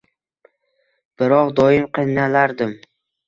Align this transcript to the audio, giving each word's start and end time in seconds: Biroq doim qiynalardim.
Biroq 1.21 1.53
doim 1.61 1.85
qiynalardim. 1.99 2.75